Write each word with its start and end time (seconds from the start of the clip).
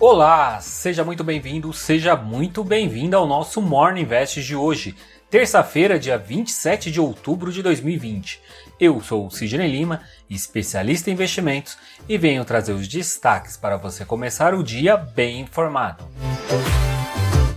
Olá, 0.00 0.58
seja 0.62 1.04
muito 1.04 1.22
bem-vindo, 1.22 1.70
seja 1.74 2.16
muito 2.16 2.64
bem-vinda 2.64 3.18
ao 3.18 3.26
nosso 3.26 3.60
Morning 3.60 4.00
Invest 4.00 4.42
de 4.42 4.56
hoje, 4.56 4.96
terça-feira, 5.28 5.98
dia 5.98 6.16
27 6.16 6.90
de 6.90 6.98
outubro 6.98 7.52
de 7.52 7.62
2020. 7.62 8.40
Eu 8.80 9.02
sou 9.02 9.26
o 9.26 9.30
Sidney 9.30 9.70
Lima, 9.70 10.00
especialista 10.30 11.10
em 11.10 11.12
investimentos, 11.12 11.76
e 12.08 12.16
venho 12.16 12.46
trazer 12.46 12.72
os 12.72 12.88
destaques 12.88 13.58
para 13.58 13.76
você 13.76 14.02
começar 14.02 14.54
o 14.54 14.64
dia 14.64 14.96
bem 14.96 15.40
informado. 15.40 16.02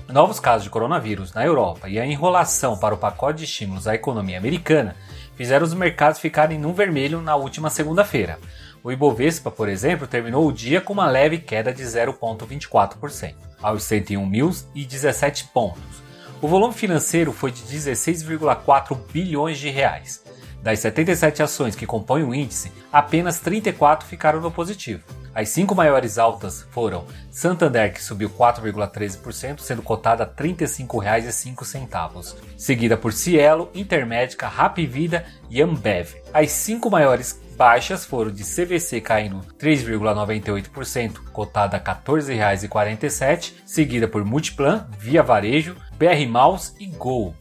Novos 0.09 0.37
casos 0.37 0.65
de 0.65 0.69
coronavírus 0.69 1.33
na 1.33 1.45
Europa 1.45 1.87
e 1.87 1.97
a 1.97 2.05
enrolação 2.05 2.77
para 2.77 2.93
o 2.93 2.97
pacote 2.97 3.39
de 3.39 3.45
estímulos 3.45 3.87
à 3.87 3.95
economia 3.95 4.37
americana 4.37 4.97
fizeram 5.35 5.65
os 5.65 5.73
mercados 5.73 6.19
ficarem 6.19 6.59
no 6.59 6.73
vermelho 6.73 7.21
na 7.21 7.37
última 7.37 7.69
segunda-feira. 7.69 8.37
O 8.83 8.91
Ibovespa, 8.91 9.49
por 9.49 9.69
exemplo, 9.69 10.05
terminou 10.05 10.45
o 10.45 10.51
dia 10.51 10.81
com 10.81 10.91
uma 10.91 11.07
leve 11.07 11.37
queda 11.37 11.73
de 11.73 11.81
0,24%, 11.83 13.33
aos 13.61 13.83
101.017 13.83 15.45
pontos. 15.53 16.03
O 16.41 16.49
volume 16.49 16.73
financeiro 16.73 17.31
foi 17.31 17.49
de 17.49 17.61
16,4 17.61 18.99
bilhões 19.09 19.57
de 19.57 19.69
reais. 19.69 20.21
Das 20.61 20.79
77 20.79 21.41
ações 21.41 21.77
que 21.77 21.85
compõem 21.85 22.23
o 22.23 22.35
índice, 22.35 22.73
apenas 22.91 23.39
34 23.39 24.05
ficaram 24.05 24.41
no 24.41 24.51
positivo. 24.51 25.03
As 25.33 25.49
cinco 25.49 25.73
maiores 25.73 26.17
altas 26.17 26.67
foram 26.69 27.05
Santander, 27.31 27.93
que 27.93 28.03
subiu 28.03 28.29
4,13%, 28.29 29.59
sendo 29.59 29.81
cotada 29.81 30.23
a 30.23 30.27
R$ 30.27 30.33
35,05, 30.53 32.35
seguida 32.57 32.95
por 32.95 33.13
Cielo, 33.13 33.69
Intermédica, 33.73 34.51
Vida 34.87 35.25
e 35.49 35.61
Ambev. 35.61 36.15
As 36.33 36.51
cinco 36.51 36.91
maiores 36.91 37.41
baixas 37.55 38.05
foram 38.05 38.31
de 38.31 38.43
CVC 38.43 39.01
caindo 39.01 39.39
3,98%, 39.57 41.19
cotada 41.31 41.77
a 41.77 41.79
R$ 41.79 41.85
14,47, 41.85 43.53
seguida 43.65 44.07
por 44.07 44.23
Multiplan, 44.25 44.87
Via 44.97 45.23
Varejo, 45.23 45.75
BR 45.97 46.27
Malls 46.27 46.75
e 46.79 46.87
Gol. 46.87 47.35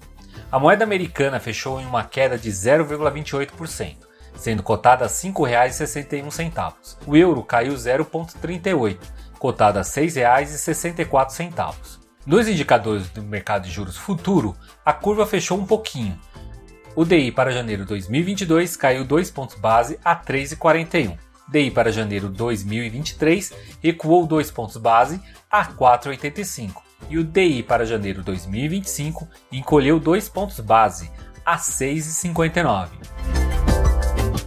A 0.50 0.58
moeda 0.58 0.84
americana 0.84 1.40
fechou 1.40 1.80
em 1.80 1.86
uma 1.86 2.04
queda 2.04 2.38
de 2.38 2.50
0,28% 2.50 4.12
sendo 4.34 4.62
cotada 4.62 5.04
a 5.04 5.08
R$ 5.08 5.14
5,61. 5.14 6.96
O 7.06 7.16
euro 7.16 7.42
caiu 7.42 7.74
0,38, 7.74 8.98
cotada 9.38 9.80
a 9.80 9.82
R$ 9.82 9.88
6,64. 9.88 12.00
Nos 12.24 12.48
indicadores 12.48 13.10
do 13.10 13.22
mercado 13.22 13.64
de 13.64 13.70
juros 13.70 13.96
futuro, 13.96 14.56
a 14.84 14.92
curva 14.92 15.26
fechou 15.26 15.58
um 15.58 15.66
pouquinho. 15.66 16.18
O 16.94 17.06
DI 17.06 17.32
para 17.32 17.50
janeiro 17.50 17.86
2022 17.86 18.76
caiu 18.76 19.02
2 19.02 19.30
pontos 19.30 19.56
base 19.56 19.98
a 20.04 20.14
3,41. 20.14 21.16
DI 21.48 21.70
para 21.70 21.90
janeiro 21.90 22.28
2023 22.28 23.50
recuou 23.82 24.26
2 24.26 24.50
pontos 24.50 24.76
base 24.76 25.18
a 25.50 25.64
4,85. 25.64 26.82
E 27.08 27.16
o 27.16 27.24
DI 27.24 27.62
para 27.62 27.86
janeiro 27.86 28.22
2025 28.22 29.26
encolheu 29.50 29.98
2 29.98 30.28
pontos 30.28 30.60
base 30.60 31.10
a 31.46 31.56
6,59. 31.56 32.90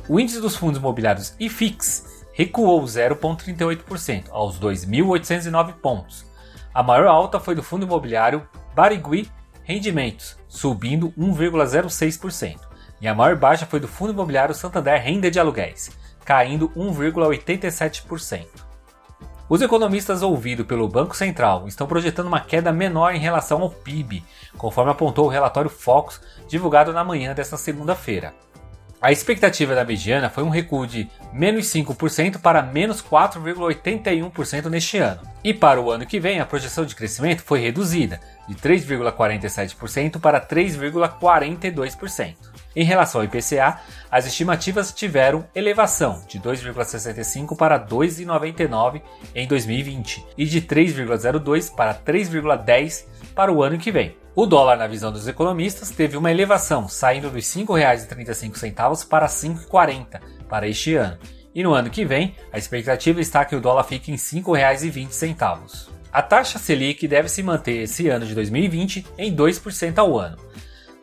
O 0.08 0.20
índice 0.20 0.40
dos 0.40 0.56
fundos 0.56 0.78
imobiliários 0.78 1.34
IFIX 1.40 2.28
recuou 2.32 2.84
0,38% 2.84 4.26
aos 4.30 4.60
2.809 4.60 5.74
pontos. 5.82 6.28
A 6.72 6.84
maior 6.84 7.08
alta 7.08 7.40
foi 7.40 7.56
do 7.56 7.64
fundo 7.64 7.88
imobiliário 7.88 8.48
Barigui 8.76 9.32
Rendimentos, 9.66 10.38
subindo 10.48 11.12
1,06%, 11.18 12.60
e 13.02 13.08
a 13.08 13.16
maior 13.16 13.36
baixa 13.36 13.66
foi 13.66 13.80
do 13.80 13.88
fundo 13.88 14.14
imobiliário 14.14 14.54
Santander 14.54 15.02
Renda 15.02 15.32
de 15.32 15.40
Aluguéis, 15.40 15.90
caindo 16.24 16.70
1,87%. 16.70 18.46
Os 19.50 19.62
economistas 19.64 20.22
ouvidos 20.22 20.68
pelo 20.68 20.88
Banco 20.88 21.18
Central 21.18 21.68
estão 21.68 21.88
projetando 21.88 22.28
uma 22.28 22.40
queda 22.40 22.72
menor 22.72 23.16
em 23.16 23.20
relação 23.20 23.64
ao 23.64 23.72
PIB, 23.72 24.24
conforme 24.56 24.92
apontou 24.92 25.26
o 25.26 25.30
relatório 25.30 25.70
Focus 25.70 26.22
divulgado 26.48 26.94
na 26.94 27.04
manhã 27.04 27.34
desta 27.34 27.58
segunda-feira. 27.58 28.36
A 29.06 29.12
expectativa 29.12 29.76
da 29.76 29.86
mediana 29.86 30.32
foi 30.32 30.44
um 30.44 30.50
recuo 30.50 30.88
de 30.88 31.08
menos 31.32 31.68
5% 31.68 32.42
para 32.42 32.64
menos 32.64 33.04
4,81% 33.04 34.66
neste 34.66 34.98
ano. 34.98 35.22
E 35.44 35.54
para 35.54 35.80
o 35.80 35.92
ano 35.92 36.08
que 36.08 36.20
vem, 36.20 36.40
a 36.40 36.46
projeção 36.46 36.88
de 36.88 36.96
crescimento 36.96 37.44
foi 37.44 37.60
reduzida 37.60 38.20
de 38.48 38.56
3,47% 38.56 40.20
para 40.20 40.42
3,42%. 40.42 42.55
Em 42.76 42.84
relação 42.84 43.22
ao 43.22 43.26
IPCA, 43.26 43.80
as 44.12 44.26
estimativas 44.26 44.92
tiveram 44.92 45.46
elevação 45.56 46.22
de 46.28 46.40
2,65 46.40 47.56
para 47.56 47.80
2,99 47.80 49.02
em 49.34 49.48
2020 49.48 50.26
e 50.38 50.46
de 50.46 50.62
3,02 50.62 51.74
para 51.74 51.94
3,10 51.94 53.06
para 53.34 53.52
o 53.52 53.64
ano 53.64 53.78
que 53.78 53.92
vem. 53.92 54.18
O 54.36 54.46
dólar, 54.46 54.76
na 54.76 54.88
visão 54.88 55.14
dos 55.14 55.30
economistas, 55.30 55.92
teve 55.92 56.18
uma 56.18 56.30
elevação, 56.30 56.90
saindo 56.90 57.30
dos 57.30 57.56
R$ 57.56 57.64
5,35 57.64 59.08
para 59.08 59.28
R$ 59.28 59.32
5,40 59.32 60.20
para 60.50 60.68
este 60.68 60.96
ano. 60.96 61.18
E 61.54 61.64
no 61.64 61.74
ano 61.74 61.90
que 61.90 62.04
vem, 62.04 62.36
a 62.52 62.58
expectativa 62.58 63.22
está 63.22 63.46
que 63.46 63.56
o 63.56 63.62
dólar 63.62 63.86
fique 63.86 64.12
em 64.12 64.16
R$ 64.16 64.20
5,20. 64.20 65.88
A 66.12 66.22
taxa 66.22 66.60
Selic 66.60 67.08
deve 67.08 67.30
se 67.30 67.42
manter 67.42 67.84
esse 67.84 68.10
ano 68.10 68.26
de 68.26 68.36
2020 68.36 69.06
em 69.18 69.34
2% 69.34 69.98
ao 69.98 70.20
ano. 70.20 70.38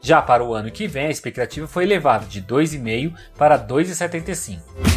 Já 0.03 0.21
para 0.21 0.45
o 0.45 0.53
ano 0.53 0.71
que 0.71 0.89
vem, 0.89 1.07
a 1.07 1.11
expectativa 1.11 1.69
foi 1.69 1.85
elevada 1.85 2.27
de 2.27 2.43
2,5% 2.43 3.15
para 3.39 3.57
2,75%. 3.57 4.92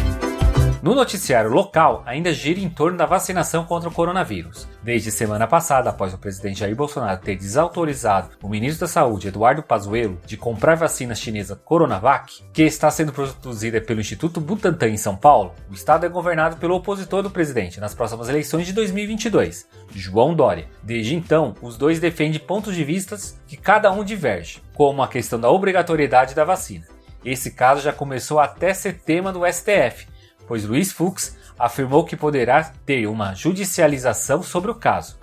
No 0.86 0.94
noticiário 0.94 1.50
local, 1.50 2.04
ainda 2.06 2.32
gira 2.32 2.60
em 2.60 2.70
torno 2.70 2.96
da 2.96 3.06
vacinação 3.06 3.64
contra 3.64 3.88
o 3.88 3.92
coronavírus. 3.92 4.68
Desde 4.84 5.10
semana 5.10 5.44
passada, 5.44 5.90
após 5.90 6.14
o 6.14 6.18
presidente 6.18 6.60
Jair 6.60 6.76
Bolsonaro 6.76 7.20
ter 7.20 7.34
desautorizado 7.34 8.28
o 8.40 8.48
ministro 8.48 8.82
da 8.82 8.86
Saúde, 8.86 9.26
Eduardo 9.26 9.64
Pazuello, 9.64 10.20
de 10.24 10.36
comprar 10.36 10.76
vacina 10.76 11.12
chinesa 11.12 11.56
Coronavac, 11.56 12.40
que 12.52 12.62
está 12.62 12.88
sendo 12.88 13.12
produzida 13.12 13.80
pelo 13.80 14.00
Instituto 14.00 14.40
Butantan 14.40 14.90
em 14.90 14.96
São 14.96 15.16
Paulo, 15.16 15.54
o 15.68 15.74
estado 15.74 16.06
é 16.06 16.08
governado 16.08 16.56
pelo 16.58 16.76
opositor 16.76 17.20
do 17.20 17.32
presidente 17.32 17.80
nas 17.80 17.92
próximas 17.92 18.28
eleições 18.28 18.64
de 18.64 18.72
2022, 18.72 19.66
João 19.92 20.36
Dória. 20.36 20.68
Desde 20.84 21.16
então, 21.16 21.56
os 21.60 21.76
dois 21.76 21.98
defendem 21.98 22.38
pontos 22.38 22.76
de 22.76 22.84
vista 22.84 23.16
que 23.48 23.56
cada 23.56 23.90
um 23.90 24.04
diverge, 24.04 24.62
como 24.72 25.02
a 25.02 25.08
questão 25.08 25.40
da 25.40 25.50
obrigatoriedade 25.50 26.32
da 26.32 26.44
vacina. 26.44 26.86
Esse 27.24 27.50
caso 27.50 27.82
já 27.82 27.92
começou 27.92 28.38
até 28.38 28.72
ser 28.72 29.00
tema 29.00 29.32
do 29.32 29.44
STF, 29.44 30.06
pois 30.46 30.64
Luiz 30.64 30.92
Fux 30.92 31.36
afirmou 31.58 32.04
que 32.04 32.16
poderá 32.16 32.64
ter 32.84 33.06
uma 33.06 33.34
judicialização 33.34 34.42
sobre 34.42 34.70
o 34.70 34.74
caso. 34.74 35.18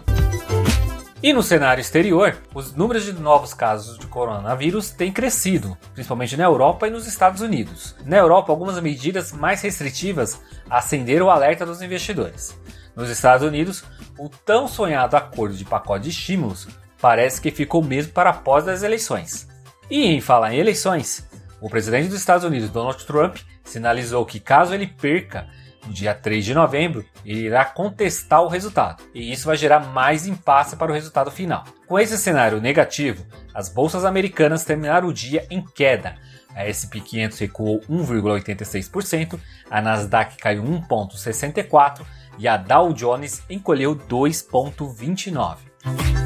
E 1.24 1.32
no 1.32 1.42
cenário 1.42 1.80
exterior, 1.80 2.36
os 2.54 2.76
números 2.76 3.06
de 3.06 3.14
novos 3.14 3.54
casos 3.54 3.98
de 3.98 4.08
coronavírus 4.08 4.90
têm 4.90 5.10
crescido, 5.10 5.78
principalmente 5.94 6.36
na 6.36 6.44
Europa 6.44 6.86
e 6.86 6.92
nos 6.92 7.08
Estados 7.08 7.42
Unidos. 7.42 7.96
Na 8.06 8.18
Europa, 8.18 8.52
algumas 8.52 8.78
medidas 8.82 9.32
mais 9.32 9.62
restritivas 9.62 10.42
acenderam 10.70 11.28
o 11.28 11.30
alerta 11.30 11.66
dos 11.66 11.82
investidores. 11.82 12.60
Nos 12.94 13.10
Estados 13.10 13.48
Unidos, 13.48 13.86
o 14.20 14.28
tão 14.28 14.68
sonhado 14.68 15.16
acordo 15.16 15.56
de 15.56 15.64
pacote 15.64 16.04
de 16.04 16.10
estímulos 16.10 16.68
parece 17.00 17.40
que 17.40 17.52
ficou 17.52 17.82
mesmo 17.82 18.12
para 18.12 18.32
após 18.32 18.68
as 18.68 18.84
eleições. 18.84 19.48
E 19.90 20.06
em 20.06 20.20
falar 20.20 20.54
em 20.54 20.60
eleições, 20.60 21.26
o 21.64 21.70
presidente 21.70 22.10
dos 22.10 22.20
Estados 22.20 22.44
Unidos, 22.44 22.70
Donald 22.70 23.06
Trump, 23.06 23.38
sinalizou 23.64 24.26
que 24.26 24.38
caso 24.38 24.74
ele 24.74 24.86
perca 24.86 25.48
no 25.88 25.94
dia 25.94 26.14
3 26.14 26.44
de 26.44 26.54
novembro, 26.54 27.06
ele 27.26 27.46
irá 27.46 27.64
contestar 27.64 28.44
o 28.44 28.50
resultado, 28.50 29.02
e 29.14 29.32
isso 29.32 29.46
vai 29.46 29.56
gerar 29.56 29.80
mais 29.80 30.28
impasse 30.28 30.76
para 30.76 30.92
o 30.92 30.94
resultado 30.94 31.32
final. 31.32 31.64
Com 31.88 31.98
esse 31.98 32.18
cenário 32.18 32.60
negativo, 32.60 33.26
as 33.54 33.70
bolsas 33.70 34.04
americanas 34.04 34.66
terminaram 34.66 35.08
o 35.08 35.14
dia 35.14 35.48
em 35.50 35.64
queda. 35.64 36.16
A 36.54 36.66
SP 36.68 37.00
500 37.00 37.40
recuou 37.40 37.80
1,86%, 37.90 39.40
a 39.70 39.82
Nasdaq 39.82 40.36
caiu 40.38 40.64
1,64% 40.64 42.02
e 42.40 42.46
a 42.46 42.58
Dow 42.58 42.92
Jones 42.92 43.42
encolheu 43.50 43.96
2,29%. 43.96 46.23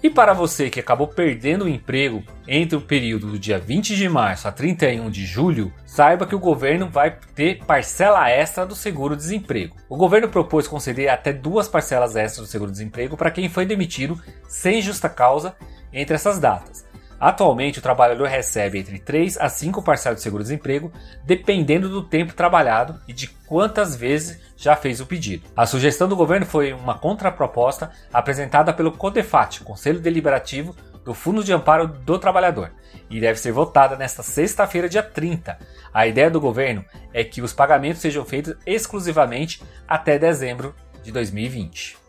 E 0.00 0.08
para 0.08 0.32
você 0.32 0.70
que 0.70 0.78
acabou 0.78 1.08
perdendo 1.08 1.64
o 1.64 1.68
emprego 1.68 2.22
entre 2.46 2.76
o 2.76 2.80
período 2.80 3.32
do 3.32 3.38
dia 3.38 3.58
20 3.58 3.96
de 3.96 4.08
março 4.08 4.46
a 4.46 4.52
31 4.52 5.10
de 5.10 5.26
julho, 5.26 5.72
saiba 5.84 6.24
que 6.24 6.36
o 6.36 6.38
governo 6.38 6.88
vai 6.88 7.18
ter 7.34 7.58
parcela 7.64 8.30
extra 8.30 8.64
do 8.64 8.76
seguro-desemprego. 8.76 9.74
O 9.88 9.96
governo 9.96 10.28
propôs 10.28 10.68
conceder 10.68 11.08
até 11.08 11.32
duas 11.32 11.66
parcelas 11.66 12.14
extras 12.14 12.46
do 12.46 12.50
seguro-desemprego 12.50 13.16
para 13.16 13.32
quem 13.32 13.48
foi 13.48 13.66
demitido 13.66 14.16
sem 14.46 14.80
justa 14.80 15.08
causa 15.08 15.56
entre 15.92 16.14
essas 16.14 16.38
datas. 16.38 16.87
Atualmente, 17.20 17.80
o 17.80 17.82
trabalhador 17.82 18.28
recebe 18.28 18.78
entre 18.78 18.98
3 18.98 19.38
a 19.38 19.48
5 19.48 19.82
parcelas 19.82 20.18
de 20.18 20.22
seguro-desemprego, 20.22 20.92
dependendo 21.24 21.88
do 21.88 22.02
tempo 22.02 22.32
trabalhado 22.32 23.00
e 23.08 23.12
de 23.12 23.26
quantas 23.26 23.96
vezes 23.96 24.40
já 24.56 24.76
fez 24.76 25.00
o 25.00 25.06
pedido. 25.06 25.48
A 25.56 25.66
sugestão 25.66 26.08
do 26.08 26.14
governo 26.16 26.46
foi 26.46 26.72
uma 26.72 26.96
contraproposta 26.96 27.90
apresentada 28.12 28.72
pelo 28.72 28.92
CODEFAT, 28.92 29.64
Conselho 29.64 30.00
Deliberativo 30.00 30.76
do 31.04 31.14
Fundo 31.14 31.42
de 31.42 31.52
Amparo 31.52 31.88
do 31.88 32.18
Trabalhador, 32.18 32.70
e 33.08 33.18
deve 33.18 33.38
ser 33.38 33.50
votada 33.50 33.96
nesta 33.96 34.22
sexta-feira, 34.22 34.88
dia 34.88 35.02
30. 35.02 35.58
A 35.92 36.06
ideia 36.06 36.30
do 36.30 36.40
governo 36.40 36.84
é 37.12 37.24
que 37.24 37.40
os 37.40 37.52
pagamentos 37.52 38.02
sejam 38.02 38.24
feitos 38.24 38.54
exclusivamente 38.66 39.62
até 39.88 40.18
dezembro 40.18 40.74
de 41.02 41.10
2020. 41.10 42.07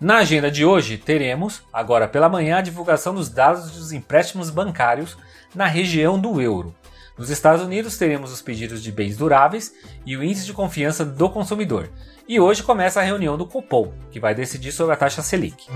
Na 0.00 0.18
agenda 0.18 0.48
de 0.48 0.64
hoje, 0.64 0.96
teremos, 0.96 1.62
agora 1.72 2.06
pela 2.06 2.28
manhã, 2.28 2.58
a 2.58 2.62
divulgação 2.62 3.12
dos 3.12 3.28
dados 3.28 3.72
dos 3.72 3.90
empréstimos 3.90 4.48
bancários 4.48 5.18
na 5.52 5.66
região 5.66 6.16
do 6.16 6.40
euro. 6.40 6.72
Nos 7.18 7.30
Estados 7.30 7.64
Unidos, 7.64 7.98
teremos 7.98 8.32
os 8.32 8.40
pedidos 8.40 8.80
de 8.80 8.92
bens 8.92 9.16
duráveis 9.16 9.74
e 10.06 10.16
o 10.16 10.22
índice 10.22 10.46
de 10.46 10.52
confiança 10.52 11.04
do 11.04 11.28
consumidor. 11.28 11.90
E 12.28 12.38
hoje 12.38 12.62
começa 12.62 13.00
a 13.00 13.02
reunião 13.02 13.36
do 13.36 13.44
Copom, 13.44 13.92
que 14.12 14.20
vai 14.20 14.36
decidir 14.36 14.70
sobre 14.70 14.94
a 14.94 14.96
taxa 14.96 15.20
Selic. 15.20 15.66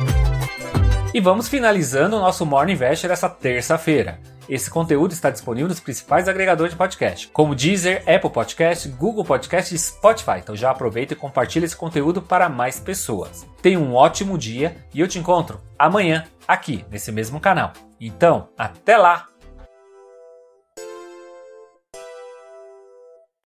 E 1.12 1.20
vamos 1.20 1.48
finalizando 1.48 2.16
o 2.16 2.20
nosso 2.20 2.46
Morning 2.46 2.74
Investor 2.74 3.10
essa 3.10 3.28
terça-feira. 3.28 4.20
Esse 4.48 4.70
conteúdo 4.70 5.12
está 5.12 5.30
disponível 5.30 5.68
nos 5.68 5.80
principais 5.80 6.28
agregadores 6.28 6.72
de 6.72 6.78
podcast, 6.78 7.28
como 7.28 7.54
Deezer, 7.54 8.02
Apple 8.06 8.30
Podcast, 8.30 8.88
Google 8.88 9.24
Podcast 9.24 9.74
e 9.74 9.78
Spotify. 9.78 10.38
Então 10.38 10.56
já 10.56 10.70
aproveita 10.70 11.12
e 11.14 11.16
compartilha 11.16 11.64
esse 11.64 11.76
conteúdo 11.76 12.20
para 12.20 12.48
mais 12.48 12.78
pessoas. 12.80 13.46
Tenha 13.60 13.78
um 13.78 13.94
ótimo 13.94 14.36
dia 14.36 14.76
e 14.92 15.00
eu 15.00 15.08
te 15.08 15.18
encontro 15.18 15.60
amanhã 15.78 16.24
aqui 16.46 16.84
nesse 16.90 17.12
mesmo 17.12 17.40
canal. 17.40 17.72
Então, 18.00 18.48
até 18.58 18.96
lá! 18.96 19.31